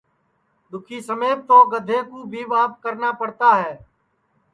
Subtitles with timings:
[0.69, 3.73] دُؔکھی سمیپ تو گدھے کُو بھی ٻاپ کرنا پڑتا ہے